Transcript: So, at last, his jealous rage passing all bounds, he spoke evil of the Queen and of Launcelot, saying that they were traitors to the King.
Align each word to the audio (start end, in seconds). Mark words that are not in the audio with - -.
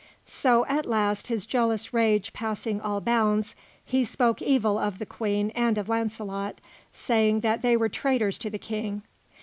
So, 0.25 0.65
at 0.65 0.87
last, 0.87 1.27
his 1.27 1.45
jealous 1.45 1.93
rage 1.93 2.33
passing 2.33 2.81
all 2.81 3.01
bounds, 3.01 3.55
he 3.85 4.03
spoke 4.03 4.41
evil 4.41 4.79
of 4.79 4.97
the 4.97 5.05
Queen 5.05 5.51
and 5.51 5.77
of 5.77 5.89
Launcelot, 5.89 6.59
saying 6.91 7.41
that 7.41 7.61
they 7.61 7.77
were 7.77 7.87
traitors 7.87 8.39
to 8.39 8.49
the 8.49 8.57
King. 8.57 9.03